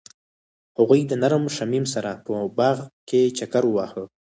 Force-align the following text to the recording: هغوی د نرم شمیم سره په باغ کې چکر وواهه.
هغوی 0.77 1.01
د 1.05 1.13
نرم 1.21 1.43
شمیم 1.55 1.85
سره 1.93 2.11
په 2.25 2.33
باغ 2.57 2.77
کې 3.09 3.21
چکر 3.37 3.63
وواهه. 3.67 4.03